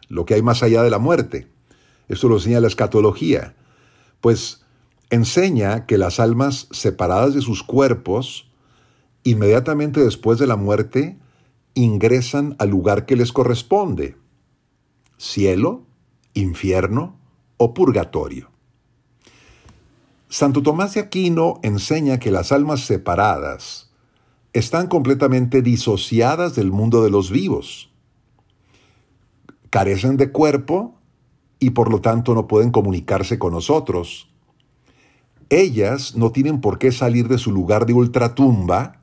lo 0.10 0.26
que 0.26 0.34
hay 0.34 0.42
más 0.42 0.62
allá 0.62 0.84
de 0.84 0.90
la 0.90 1.00
muerte, 1.00 1.48
esto 2.10 2.28
lo 2.28 2.36
enseña 2.36 2.60
la 2.60 2.68
escatología. 2.68 3.56
Pues 4.20 4.66
enseña 5.10 5.86
que 5.86 5.98
las 5.98 6.20
almas 6.20 6.68
separadas 6.72 7.34
de 7.34 7.42
sus 7.42 7.64
cuerpos, 7.64 8.50
inmediatamente 9.24 10.00
después 10.02 10.40
de 10.40 10.48
la 10.48 10.56
muerte, 10.56 11.18
ingresan 11.74 12.56
al 12.60 12.70
lugar 12.70 13.06
que 13.06 13.16
les 13.16 13.32
corresponde. 13.32 14.18
cielo, 15.18 15.84
infierno 16.34 17.20
o 17.58 17.74
purgatorio. 17.74 18.50
Santo 20.30 20.64
Tomás 20.64 20.94
de 20.94 21.02
Aquino 21.02 21.60
enseña 21.64 22.20
que 22.20 22.32
las 22.32 22.52
almas 22.52 22.82
separadas 22.82 23.90
están 24.54 24.88
completamente 24.88 25.62
disociadas 25.62 26.56
del 26.56 26.72
mundo 26.72 27.04
de 27.04 27.10
los 27.10 27.32
vivos. 27.32 27.90
Carecen 29.70 30.18
de 30.18 30.32
cuerpo 30.32 30.96
y 31.60 31.72
por 31.72 31.92
lo 31.92 32.00
tanto 32.00 32.34
no 32.34 32.48
pueden 32.48 32.72
comunicarse 32.72 33.38
con 33.38 33.54
nosotros. 33.54 34.30
Ellas 35.50 36.16
no 36.16 36.32
tienen 36.32 36.62
por 36.62 36.78
qué 36.78 36.92
salir 36.92 37.28
de 37.28 37.40
su 37.40 37.52
lugar 37.52 37.86
de 37.86 37.94
ultratumba 37.94 39.02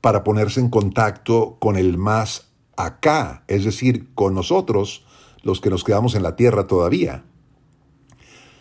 para 0.00 0.22
ponerse 0.22 0.60
en 0.60 0.70
contacto 0.70 1.56
con 1.58 1.76
el 1.76 1.98
más 1.98 2.48
acá, 2.76 3.42
es 3.48 3.64
decir, 3.64 4.08
con 4.14 4.34
nosotros, 4.34 5.04
los 5.42 5.60
que 5.60 5.70
nos 5.70 5.82
quedamos 5.82 6.14
en 6.14 6.22
la 6.22 6.36
tierra 6.36 6.66
todavía. 6.66 7.24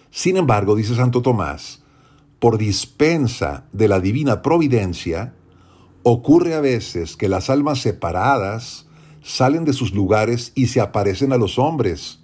Sin 0.10 0.38
embargo, 0.38 0.76
dice 0.76 0.96
Santo 0.96 1.22
Tomás, 1.22 1.84
por 2.40 2.58
dispensa 2.58 3.66
de 3.72 3.88
la 3.88 4.00
divina 4.00 4.42
providencia, 4.42 5.36
ocurre 6.02 6.56
a 6.56 6.62
veces 6.62 7.16
que 7.16 7.30
las 7.30 7.50
almas 7.50 7.80
separadas 7.80 8.88
salen 9.22 9.66
de 9.66 9.74
sus 9.74 9.94
lugares 9.94 10.52
y 10.56 10.68
se 10.68 10.82
aparecen 10.82 11.34
a 11.34 11.38
los 11.38 11.60
hombres, 11.60 12.20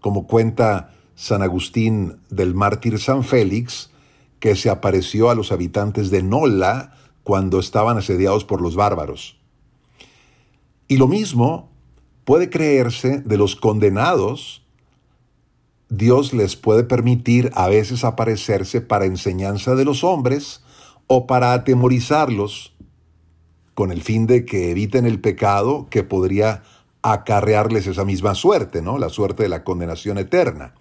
como 0.00 0.26
cuenta 0.26 0.92
San 1.14 1.42
Agustín 1.42 2.18
del 2.28 2.54
mártir 2.54 3.00
San 3.00 3.24
Félix, 3.24 3.90
que 4.40 4.56
se 4.56 4.70
apareció 4.70 5.30
a 5.30 5.34
los 5.34 5.52
habitantes 5.52 6.10
de 6.10 6.22
Nola 6.22 6.94
cuando 7.22 7.58
estaban 7.58 7.98
asediados 7.98 8.44
por 8.44 8.60
los 8.60 8.76
bárbaros. 8.76 9.38
Y 10.88 10.98
lo 10.98 11.08
mismo 11.08 11.70
puede 12.24 12.50
creerse 12.50 13.18
de 13.20 13.36
los 13.36 13.56
condenados 13.56 14.66
Dios 15.88 16.32
les 16.32 16.56
puede 16.56 16.82
permitir 16.82 17.50
a 17.54 17.68
veces 17.68 18.04
aparecerse 18.04 18.80
para 18.80 19.04
enseñanza 19.04 19.76
de 19.76 19.84
los 19.84 20.02
hombres 20.02 20.62
o 21.06 21.26
para 21.28 21.52
atemorizarlos 21.52 22.74
con 23.74 23.92
el 23.92 24.02
fin 24.02 24.26
de 24.26 24.44
que 24.44 24.70
eviten 24.70 25.06
el 25.06 25.20
pecado 25.20 25.86
que 25.88 26.02
podría 26.02 26.64
acarrearles 27.02 27.86
esa 27.86 28.04
misma 28.04 28.34
suerte, 28.34 28.82
¿no? 28.82 28.98
La 28.98 29.10
suerte 29.10 29.44
de 29.44 29.48
la 29.48 29.62
condenación 29.62 30.18
eterna. 30.18 30.74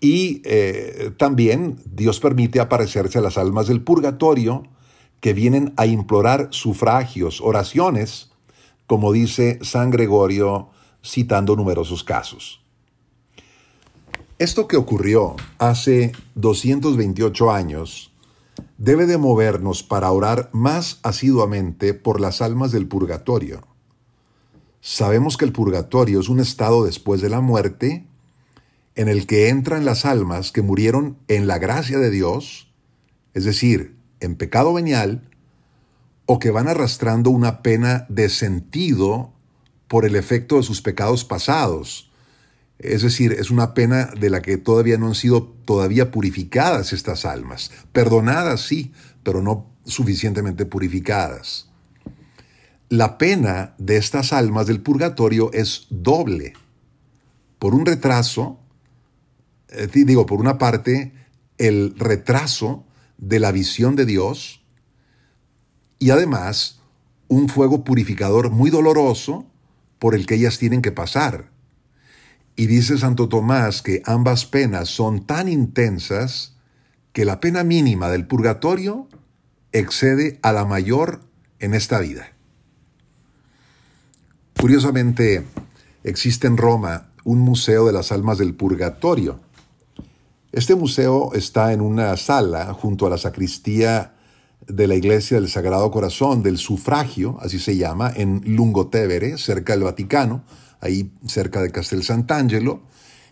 Y 0.00 0.42
eh, 0.44 1.12
también 1.16 1.80
Dios 1.86 2.20
permite 2.20 2.60
aparecerse 2.60 3.18
a 3.18 3.22
las 3.22 3.38
almas 3.38 3.66
del 3.66 3.82
purgatorio 3.82 4.64
que 5.20 5.32
vienen 5.32 5.72
a 5.76 5.86
implorar 5.86 6.48
sufragios, 6.50 7.40
oraciones, 7.40 8.30
como 8.86 9.12
dice 9.12 9.58
San 9.62 9.90
Gregorio 9.90 10.68
citando 11.04 11.56
numerosos 11.56 12.04
casos. 12.04 12.60
Esto 14.38 14.68
que 14.68 14.76
ocurrió 14.76 15.36
hace 15.58 16.12
228 16.34 17.50
años 17.50 18.12
debe 18.76 19.06
de 19.06 19.16
movernos 19.16 19.82
para 19.82 20.10
orar 20.10 20.50
más 20.52 21.00
asiduamente 21.02 21.94
por 21.94 22.20
las 22.20 22.42
almas 22.42 22.70
del 22.70 22.86
purgatorio. 22.86 23.66
Sabemos 24.80 25.36
que 25.36 25.46
el 25.46 25.52
purgatorio 25.52 26.20
es 26.20 26.28
un 26.28 26.40
estado 26.40 26.84
después 26.84 27.20
de 27.22 27.30
la 27.30 27.40
muerte 27.40 28.06
en 28.96 29.08
el 29.08 29.26
que 29.26 29.48
entran 29.48 29.84
las 29.84 30.04
almas 30.04 30.50
que 30.52 30.62
murieron 30.62 31.18
en 31.28 31.46
la 31.46 31.58
gracia 31.58 31.98
de 31.98 32.10
Dios, 32.10 32.72
es 33.34 33.44
decir, 33.44 33.96
en 34.20 34.34
pecado 34.34 34.72
venial, 34.72 35.30
o 36.24 36.38
que 36.38 36.50
van 36.50 36.66
arrastrando 36.66 37.30
una 37.30 37.62
pena 37.62 38.06
de 38.08 38.28
sentido 38.28 39.32
por 39.86 40.04
el 40.04 40.16
efecto 40.16 40.56
de 40.56 40.62
sus 40.64 40.82
pecados 40.82 41.24
pasados, 41.24 42.10
es 42.78 43.02
decir, 43.02 43.32
es 43.32 43.50
una 43.50 43.74
pena 43.74 44.10
de 44.18 44.28
la 44.28 44.42
que 44.42 44.58
todavía 44.58 44.98
no 44.98 45.06
han 45.06 45.14
sido 45.14 45.42
todavía 45.64 46.10
purificadas 46.10 46.92
estas 46.92 47.24
almas. 47.24 47.70
Perdonadas 47.92 48.60
sí, 48.62 48.92
pero 49.22 49.42
no 49.42 49.70
suficientemente 49.84 50.66
purificadas. 50.66 51.70
La 52.88 53.18
pena 53.18 53.74
de 53.78 53.96
estas 53.96 54.32
almas 54.32 54.66
del 54.66 54.82
purgatorio 54.82 55.50
es 55.52 55.86
doble. 55.90 56.52
Por 57.58 57.74
un 57.74 57.86
retraso, 57.86 58.60
digo, 59.92 60.26
por 60.26 60.40
una 60.40 60.58
parte, 60.58 61.12
el 61.58 61.94
retraso 61.98 62.84
de 63.18 63.40
la 63.40 63.52
visión 63.52 63.96
de 63.96 64.06
Dios 64.06 64.62
y 65.98 66.10
además 66.10 66.80
un 67.28 67.48
fuego 67.48 67.84
purificador 67.84 68.50
muy 68.50 68.70
doloroso 68.70 69.46
por 69.98 70.14
el 70.14 70.26
que 70.26 70.34
ellas 70.34 70.58
tienen 70.58 70.82
que 70.82 70.92
pasar. 70.92 71.50
Y 72.54 72.66
dice 72.66 72.98
Santo 72.98 73.28
Tomás 73.28 73.82
que 73.82 74.02
ambas 74.04 74.46
penas 74.46 74.88
son 74.88 75.26
tan 75.26 75.48
intensas 75.48 76.56
que 77.12 77.24
la 77.24 77.40
pena 77.40 77.64
mínima 77.64 78.10
del 78.10 78.26
purgatorio 78.26 79.08
excede 79.72 80.38
a 80.42 80.52
la 80.52 80.64
mayor 80.64 81.20
en 81.58 81.74
esta 81.74 81.98
vida. 82.00 82.32
Curiosamente, 84.60 85.44
existe 86.02 86.46
en 86.46 86.56
Roma 86.56 87.08
un 87.24 87.40
museo 87.40 87.86
de 87.86 87.92
las 87.92 88.12
almas 88.12 88.38
del 88.38 88.54
purgatorio. 88.54 89.40
Este 90.56 90.74
museo 90.74 91.34
está 91.34 91.74
en 91.74 91.82
una 91.82 92.16
sala 92.16 92.72
junto 92.72 93.06
a 93.06 93.10
la 93.10 93.18
sacristía 93.18 94.14
de 94.66 94.86
la 94.86 94.94
iglesia 94.94 95.38
del 95.38 95.50
Sagrado 95.50 95.90
Corazón 95.90 96.42
del 96.42 96.56
Sufragio, 96.56 97.36
así 97.42 97.58
se 97.58 97.76
llama, 97.76 98.10
en 98.16 98.40
Lungotevere, 98.46 99.36
cerca 99.36 99.74
del 99.74 99.84
Vaticano, 99.84 100.44
ahí 100.80 101.12
cerca 101.26 101.60
de 101.60 101.70
Castel 101.70 102.02
Sant'Angelo, 102.02 102.80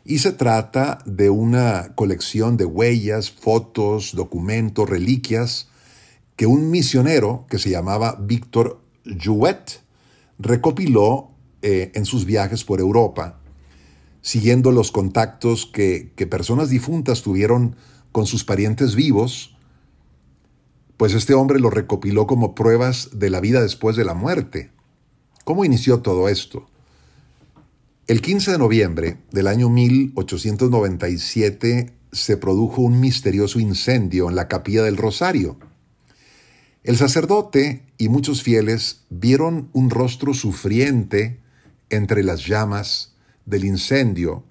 y 0.04 0.18
se 0.18 0.32
trata 0.32 0.98
de 1.06 1.30
una 1.30 1.94
colección 1.94 2.58
de 2.58 2.66
huellas, 2.66 3.30
fotos, 3.30 4.14
documentos, 4.14 4.86
reliquias 4.86 5.68
que 6.36 6.44
un 6.44 6.70
misionero 6.70 7.46
que 7.48 7.58
se 7.58 7.70
llamaba 7.70 8.18
Víctor 8.20 8.82
Jouet 9.06 9.80
recopiló 10.38 11.30
eh, 11.62 11.90
en 11.94 12.04
sus 12.04 12.26
viajes 12.26 12.64
por 12.64 12.80
Europa, 12.80 13.40
siguiendo 14.24 14.72
los 14.72 14.90
contactos 14.90 15.66
que, 15.66 16.10
que 16.16 16.26
personas 16.26 16.70
difuntas 16.70 17.20
tuvieron 17.20 17.76
con 18.10 18.24
sus 18.24 18.42
parientes 18.42 18.94
vivos, 18.94 19.54
pues 20.96 21.12
este 21.12 21.34
hombre 21.34 21.60
lo 21.60 21.68
recopiló 21.68 22.26
como 22.26 22.54
pruebas 22.54 23.10
de 23.12 23.28
la 23.28 23.40
vida 23.40 23.60
después 23.60 23.96
de 23.96 24.06
la 24.06 24.14
muerte. 24.14 24.70
¿Cómo 25.44 25.66
inició 25.66 26.00
todo 26.00 26.30
esto? 26.30 26.66
El 28.06 28.22
15 28.22 28.52
de 28.52 28.58
noviembre 28.58 29.18
del 29.30 29.46
año 29.46 29.68
1897 29.68 31.92
se 32.10 32.36
produjo 32.38 32.80
un 32.80 33.00
misterioso 33.00 33.60
incendio 33.60 34.30
en 34.30 34.36
la 34.36 34.48
capilla 34.48 34.84
del 34.84 34.96
Rosario. 34.96 35.58
El 36.82 36.96
sacerdote 36.96 37.84
y 37.98 38.08
muchos 38.08 38.42
fieles 38.42 39.04
vieron 39.10 39.68
un 39.74 39.90
rostro 39.90 40.32
sufriente 40.32 41.40
entre 41.90 42.22
las 42.22 42.46
llamas 42.46 43.13
del 43.46 43.64
incendio 43.64 44.44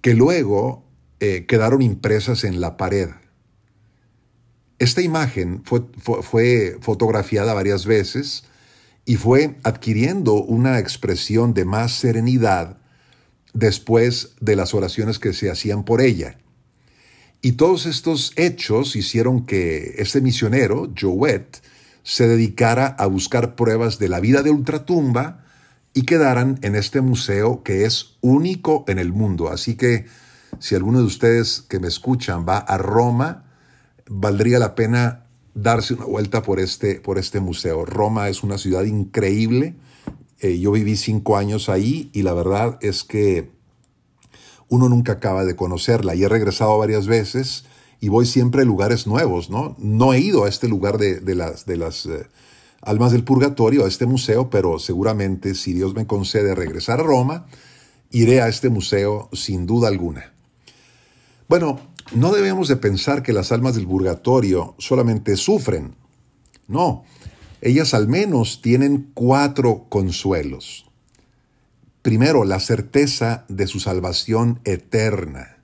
que 0.00 0.14
luego 0.14 0.84
eh, 1.20 1.44
quedaron 1.46 1.82
impresas 1.82 2.44
en 2.44 2.60
la 2.60 2.76
pared. 2.76 3.10
Esta 4.78 5.02
imagen 5.02 5.62
fue, 5.64 5.82
fue 6.22 6.78
fotografiada 6.80 7.52
varias 7.52 7.84
veces 7.84 8.44
y 9.04 9.16
fue 9.16 9.56
adquiriendo 9.62 10.34
una 10.34 10.78
expresión 10.78 11.52
de 11.52 11.64
más 11.64 11.92
serenidad 11.92 12.78
después 13.52 14.36
de 14.40 14.56
las 14.56 14.74
oraciones 14.74 15.18
que 15.18 15.32
se 15.32 15.50
hacían 15.50 15.84
por 15.84 16.00
ella. 16.00 16.38
Y 17.42 17.52
todos 17.52 17.86
estos 17.86 18.32
hechos 18.36 18.96
hicieron 18.96 19.46
que 19.46 19.94
este 19.98 20.20
misionero, 20.20 20.92
Jouet, 20.98 21.62
se 22.02 22.28
dedicara 22.28 22.86
a 22.86 23.06
buscar 23.06 23.56
pruebas 23.56 23.98
de 23.98 24.08
la 24.08 24.20
vida 24.20 24.42
de 24.42 24.50
ultratumba 24.50 25.44
y 25.92 26.02
quedaran 26.02 26.58
en 26.62 26.76
este 26.76 27.00
museo 27.00 27.62
que 27.62 27.84
es 27.84 28.16
único 28.20 28.84
en 28.88 28.98
el 28.98 29.12
mundo. 29.12 29.48
Así 29.48 29.76
que 29.76 30.06
si 30.58 30.74
alguno 30.74 30.98
de 30.98 31.04
ustedes 31.04 31.62
que 31.62 31.80
me 31.80 31.88
escuchan 31.88 32.46
va 32.48 32.58
a 32.58 32.78
Roma, 32.78 33.44
valdría 34.08 34.58
la 34.58 34.74
pena 34.74 35.26
darse 35.54 35.94
una 35.94 36.04
vuelta 36.04 36.42
por 36.42 36.60
este, 36.60 37.00
por 37.00 37.18
este 37.18 37.40
museo. 37.40 37.84
Roma 37.84 38.28
es 38.28 38.42
una 38.42 38.58
ciudad 38.58 38.84
increíble. 38.84 39.74
Eh, 40.40 40.58
yo 40.58 40.72
viví 40.72 40.96
cinco 40.96 41.36
años 41.36 41.68
ahí 41.68 42.10
y 42.12 42.22
la 42.22 42.32
verdad 42.32 42.78
es 42.80 43.04
que 43.04 43.50
uno 44.68 44.88
nunca 44.88 45.12
acaba 45.12 45.44
de 45.44 45.56
conocerla. 45.56 46.14
Y 46.14 46.24
he 46.24 46.28
regresado 46.28 46.78
varias 46.78 47.06
veces 47.06 47.64
y 48.00 48.08
voy 48.08 48.26
siempre 48.26 48.62
a 48.62 48.64
lugares 48.64 49.06
nuevos, 49.06 49.50
¿no? 49.50 49.76
No 49.78 50.14
he 50.14 50.20
ido 50.20 50.44
a 50.44 50.48
este 50.48 50.68
lugar 50.68 50.98
de, 50.98 51.34
las, 51.34 51.66
de 51.66 51.76
las 51.76 52.06
eh, 52.06 52.26
almas 52.82 53.12
del 53.12 53.24
purgatorio, 53.24 53.84
a 53.84 53.88
este 53.88 54.06
museo, 54.06 54.50
pero 54.50 54.78
seguramente 54.78 55.54
si 55.54 55.72
Dios 55.72 55.94
me 55.94 56.06
concede 56.06 56.54
regresar 56.54 57.00
a 57.00 57.04
Roma, 57.04 57.46
iré 58.10 58.40
a 58.40 58.48
este 58.48 58.70
museo 58.70 59.28
sin 59.32 59.66
duda 59.66 59.88
alguna. 59.88 60.32
Bueno, 61.48 61.80
no 62.12 62.32
debemos 62.32 62.68
de 62.68 62.76
pensar 62.76 63.22
que 63.22 63.32
las 63.32 63.52
almas 63.52 63.74
del 63.74 63.86
purgatorio 63.86 64.74
solamente 64.78 65.36
sufren. 65.36 65.94
No, 66.66 67.04
ellas 67.60 67.94
al 67.94 68.08
menos 68.08 68.62
tienen 68.62 69.10
cuatro 69.14 69.86
consuelos. 69.88 70.86
Primero, 72.02 72.44
la 72.44 72.60
certeza 72.60 73.44
de 73.48 73.66
su 73.66 73.78
salvación 73.78 74.60
eterna. 74.64 75.58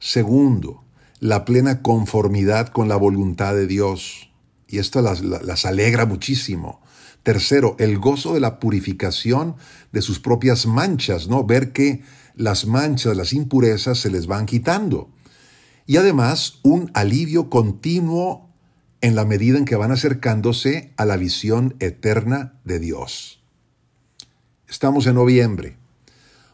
Segundo, 0.00 0.82
la 1.20 1.44
plena 1.44 1.82
conformidad 1.82 2.68
con 2.68 2.88
la 2.88 2.96
voluntad 2.96 3.54
de 3.54 3.66
Dios. 3.66 4.25
Y 4.68 4.78
esto 4.78 5.00
las, 5.02 5.22
las, 5.22 5.64
alegra 5.64 6.06
muchísimo. 6.06 6.80
Tercero, 7.22 7.76
el 7.78 7.98
gozo 7.98 8.34
de 8.34 8.40
la 8.40 8.58
purificación 8.58 9.56
de 9.92 10.02
sus 10.02 10.20
propias 10.20 10.66
manchas, 10.66 11.28
¿no? 11.28 11.44
Ver 11.44 11.72
que 11.72 12.02
las 12.34 12.66
manchas, 12.66 13.16
las 13.16 13.32
impurezas 13.32 13.98
se 13.98 14.10
les 14.10 14.26
van 14.26 14.46
quitando. 14.46 15.10
Y 15.86 15.96
además, 15.96 16.58
un 16.62 16.90
alivio 16.94 17.48
continuo 17.48 18.50
en 19.00 19.14
la 19.14 19.24
medida 19.24 19.58
en 19.58 19.64
que 19.64 19.76
van 19.76 19.92
acercándose 19.92 20.92
a 20.96 21.04
la 21.04 21.16
visión 21.16 21.76
eterna 21.78 22.54
de 22.64 22.78
Dios. 22.78 23.42
Estamos 24.68 25.06
en 25.06 25.14
noviembre. 25.14 25.76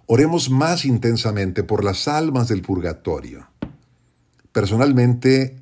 Oremos 0.07 0.51
más 0.51 0.85
intensamente 0.85 1.63
por 1.63 1.83
las 1.85 2.09
almas 2.09 2.49
del 2.49 2.61
purgatorio. 2.61 3.49
Personalmente, 4.53 5.62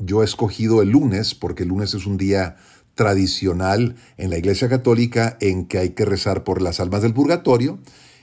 yo 0.00 0.22
he 0.22 0.24
escogido 0.24 0.82
el 0.82 0.90
lunes 0.90 1.34
porque 1.34 1.62
el 1.62 1.68
lunes 1.68 1.94
es 1.94 2.06
un 2.06 2.16
día 2.16 2.56
tradicional 2.94 3.96
en 4.16 4.30
la 4.30 4.38
Iglesia 4.38 4.68
Católica 4.68 5.36
en 5.40 5.66
que 5.66 5.78
hay 5.78 5.90
que 5.90 6.04
rezar 6.04 6.44
por 6.44 6.60
las 6.60 6.80
almas 6.80 7.02
del 7.02 7.14
purgatorio. 7.14 7.78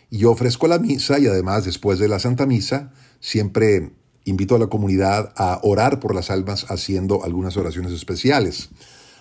Y 0.09 0.25
ofrezco 0.25 0.67
la 0.67 0.79
misa 0.79 1.19
y 1.19 1.27
además 1.27 1.65
después 1.65 1.99
de 1.99 2.07
la 2.07 2.19
Santa 2.19 2.45
Misa 2.45 2.91
siempre 3.19 3.91
invito 4.23 4.55
a 4.55 4.59
la 4.59 4.67
comunidad 4.67 5.33
a 5.35 5.59
orar 5.63 5.99
por 5.99 6.13
las 6.13 6.29
almas 6.29 6.65
haciendo 6.69 7.23
algunas 7.23 7.57
oraciones 7.57 7.91
especiales 7.91 8.69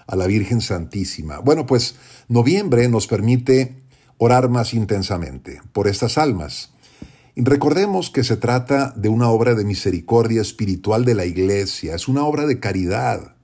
a 0.06 0.16
la 0.16 0.26
Virgen 0.26 0.60
Santísima. 0.60 1.38
Bueno, 1.38 1.66
pues 1.66 1.96
noviembre 2.28 2.88
nos 2.88 3.06
permite 3.06 3.82
orar 4.18 4.48
más 4.48 4.74
intensamente 4.74 5.60
por 5.72 5.88
estas 5.88 6.18
almas. 6.18 6.70
Recordemos 7.38 8.08
que 8.08 8.24
se 8.24 8.38
trata 8.38 8.94
de 8.96 9.10
una 9.10 9.28
obra 9.28 9.54
de 9.54 9.66
misericordia 9.66 10.40
espiritual 10.40 11.04
de 11.04 11.14
la 11.14 11.26
Iglesia, 11.26 11.94
es 11.94 12.08
una 12.08 12.24
obra 12.24 12.46
de 12.46 12.60
caridad 12.60 13.36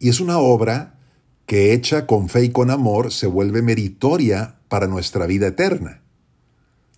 y 0.00 0.08
es 0.08 0.18
una 0.18 0.38
obra 0.38 0.98
que 1.46 1.72
hecha 1.72 2.08
con 2.08 2.28
fe 2.28 2.46
y 2.46 2.50
con 2.50 2.68
amor 2.68 3.12
se 3.12 3.28
vuelve 3.28 3.62
meritoria 3.62 4.56
para 4.68 4.88
nuestra 4.88 5.26
vida 5.26 5.46
eterna. 5.46 6.02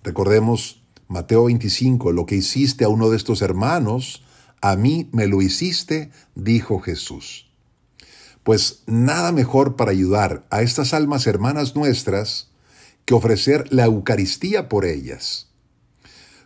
Recordemos 0.02 0.82
Mateo 1.08 1.44
25, 1.44 2.12
lo 2.12 2.24
que 2.24 2.36
hiciste 2.36 2.84
a 2.84 2.88
uno 2.88 3.10
de 3.10 3.18
estos 3.18 3.42
hermanos, 3.42 4.24
a 4.62 4.76
mí 4.76 5.10
me 5.12 5.26
lo 5.26 5.42
hiciste, 5.42 6.10
dijo 6.34 6.80
Jesús. 6.80 7.50
Pues 8.42 8.82
nada 8.86 9.30
mejor 9.30 9.76
para 9.76 9.90
ayudar 9.90 10.46
a 10.48 10.62
estas 10.62 10.94
almas 10.94 11.26
hermanas 11.26 11.76
nuestras 11.76 12.48
que 13.04 13.12
ofrecer 13.12 13.70
la 13.70 13.84
Eucaristía 13.84 14.70
por 14.70 14.86
ellas. 14.86 15.50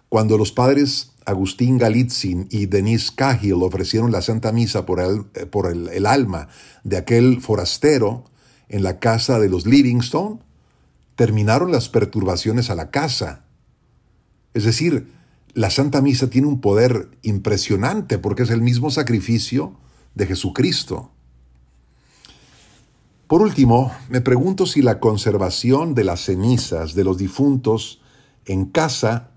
Cuando 0.09 0.38
los 0.38 0.53
padres 0.53 1.12
Agustín 1.27 1.77
Galitzin 1.77 2.49
y 2.51 2.66
Denis 2.66 3.11
Cahill 3.11 3.62
ofrecieron 3.62 4.11
la 4.11 4.23
Santa 4.23 4.51
Misa 4.51 4.87
el, 4.88 5.27
eh, 5.35 5.44
por 5.44 5.71
el, 5.71 6.07
alma 6.07 6.49
de 6.85 6.97
aquel 6.97 7.42
forastero 7.42 8.25
en 8.71 8.83
la 8.83 8.99
casa 8.99 9.38
de 9.38 9.51
los 9.51 9.66
Livingstone, 9.66 10.38
terminaron 11.16 11.71
las 11.71 11.90
perturbaciones 11.90 12.71
a 12.71 12.75
la 12.75 12.90
casa. 12.90 13.44
Es 14.55 14.64
decir, 14.64 15.12
la 15.53 15.68
Santa 15.68 16.01
Misa 16.01 16.31
tiene 16.31 16.47
un 16.47 16.62
poder 16.62 17.11
impresionante 17.21 18.18
porque 18.18 18.44
es 18.44 18.51
el 18.51 18.62
mismo 18.62 18.90
sacrificio 18.90 19.75
de 20.14 20.27
Jesucristo. 20.27 21.11
Por 23.27 23.42
último, 23.42 23.92
me 24.09 24.23
pregunto 24.23 24.64
si 24.64 24.81
la 24.81 25.01
conservación 25.01 25.94
de 25.94 26.05
las 26.05 26.21
cenizas 26.21 26.94
de 26.94 27.05
los 27.05 27.18
difuntos 27.18 28.01
en 28.47 28.64
casa 28.64 29.33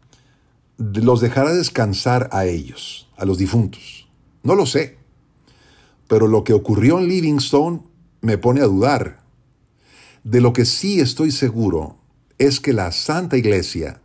los 0.82 1.22
dejará 1.22 1.54
descansar 1.54 2.30
a 2.32 2.46
ellos, 2.46 3.08
a 3.18 3.26
los 3.26 3.38
difuntos. 3.38 4.08
No 4.44 4.56
lo 4.56 4.66
sé. 4.66 4.98
Pero 6.08 6.28
lo 6.28 6.44
que 6.44 6.54
ocurrió 6.54 7.00
en 7.00 7.08
Livingstone 7.08 7.84
me 8.22 8.38
pone 8.38 8.62
a 8.62 8.66
dudar. 8.66 9.22
De 10.24 10.42
lo 10.42 10.54
que 10.54 10.66
sí 10.66 11.00
estoy 11.00 11.32
seguro 11.32 11.98
es 12.38 12.60
que 12.60 12.74
la 12.74 12.92
Santa 12.92 13.38
Iglesia, 13.38 14.02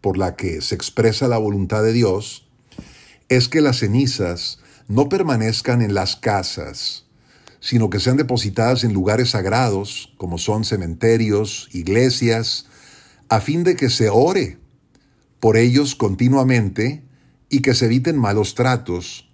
por 0.00 0.16
la 0.16 0.36
que 0.36 0.60
se 0.60 0.74
expresa 0.74 1.28
la 1.28 1.38
voluntad 1.38 1.82
de 1.82 1.92
Dios, 1.92 2.46
es 3.28 3.48
que 3.48 3.60
las 3.60 3.78
cenizas 3.78 4.60
no 4.86 5.08
permanezcan 5.08 5.82
en 5.82 5.94
las 5.94 6.16
casas, 6.16 7.06
sino 7.60 7.90
que 7.90 8.00
sean 8.00 8.16
depositadas 8.16 8.84
en 8.84 8.92
lugares 8.92 9.30
sagrados, 9.30 10.12
como 10.18 10.38
son 10.38 10.64
cementerios, 10.64 11.68
iglesias, 11.72 12.66
a 13.28 13.40
fin 13.40 13.64
de 13.64 13.74
que 13.74 13.90
se 13.90 14.10
ore 14.10 14.58
por 15.44 15.58
ellos 15.58 15.94
continuamente 15.94 17.04
y 17.50 17.60
que 17.60 17.74
se 17.74 17.84
eviten 17.84 18.16
malos 18.16 18.54
tratos, 18.54 19.28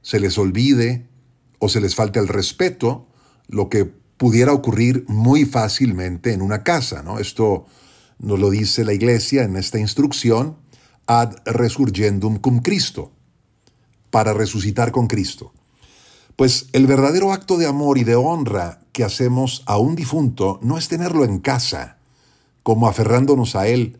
se 0.00 0.20
les 0.20 0.38
olvide 0.38 1.08
o 1.58 1.68
se 1.68 1.80
les 1.80 1.96
falte 1.96 2.20
el 2.20 2.28
respeto, 2.28 3.08
lo 3.48 3.68
que 3.68 3.84
pudiera 3.84 4.52
ocurrir 4.52 5.04
muy 5.08 5.44
fácilmente 5.44 6.34
en 6.34 6.40
una 6.40 6.62
casa. 6.62 7.02
¿no? 7.02 7.18
Esto 7.18 7.66
nos 8.20 8.38
lo 8.38 8.48
dice 8.48 8.84
la 8.84 8.92
iglesia 8.92 9.42
en 9.42 9.56
esta 9.56 9.80
instrucción, 9.80 10.56
ad 11.08 11.32
resurgendum 11.46 12.36
cum 12.36 12.60
Cristo, 12.60 13.10
para 14.10 14.32
resucitar 14.32 14.92
con 14.92 15.08
Cristo. 15.08 15.52
Pues 16.36 16.68
el 16.72 16.86
verdadero 16.86 17.32
acto 17.32 17.58
de 17.58 17.66
amor 17.66 17.98
y 17.98 18.04
de 18.04 18.14
honra 18.14 18.82
que 18.92 19.02
hacemos 19.02 19.64
a 19.66 19.78
un 19.78 19.96
difunto 19.96 20.60
no 20.62 20.78
es 20.78 20.86
tenerlo 20.86 21.24
en 21.24 21.40
casa, 21.40 21.98
como 22.62 22.86
aferrándonos 22.86 23.56
a 23.56 23.66
él, 23.66 23.96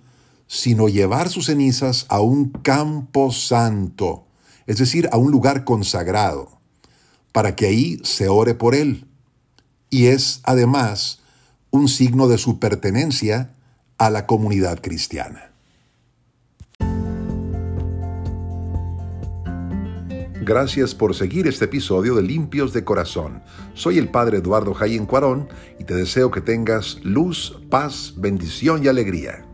sino 0.53 0.89
llevar 0.89 1.29
sus 1.29 1.47
cenizas 1.47 2.07
a 2.09 2.21
un 2.21 2.51
campo 2.51 3.31
santo, 3.31 4.27
es 4.67 4.79
decir, 4.79 5.09
a 5.13 5.17
un 5.17 5.31
lugar 5.31 5.63
consagrado, 5.63 6.59
para 7.31 7.55
que 7.55 7.67
ahí 7.67 8.01
se 8.03 8.27
ore 8.27 8.55
por 8.55 8.75
él. 8.75 9.07
Y 9.91 10.07
es 10.07 10.41
además 10.43 11.21
un 11.71 11.87
signo 11.87 12.27
de 12.27 12.37
su 12.37 12.59
pertenencia 12.59 13.55
a 13.97 14.11
la 14.11 14.27
comunidad 14.27 14.81
cristiana. 14.81 15.53
Gracias 20.43 20.97
por 20.97 21.15
seguir 21.15 21.47
este 21.47 21.67
episodio 21.67 22.17
de 22.17 22.23
Limpios 22.23 22.73
de 22.73 22.83
Corazón. 22.83 23.41
Soy 23.75 23.99
el 23.99 24.09
Padre 24.09 24.39
Eduardo 24.39 24.75
Jayen 24.75 25.07
Cuarón 25.07 25.49
y 25.79 25.85
te 25.85 25.95
deseo 25.95 26.33
que 26.33 26.41
tengas 26.41 26.99
luz, 27.05 27.63
paz, 27.71 28.15
bendición 28.17 28.85
y 28.85 28.89
alegría. 28.89 29.45